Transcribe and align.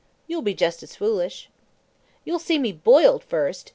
You'll 0.25 0.41
be 0.41 0.55
just 0.55 0.81
as 0.81 0.95
foolish.' 0.95 1.47
'You'll 2.25 2.39
see 2.39 2.57
me 2.57 2.71
boiled 2.71 3.23
first!' 3.23 3.69